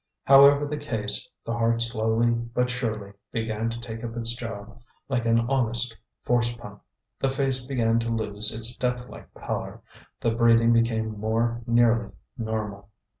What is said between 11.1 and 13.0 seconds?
more nearly normal.